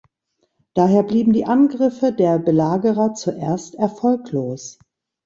[0.73, 4.79] Daher blieben die Angriffe der Belagerer zuerst erfolglos.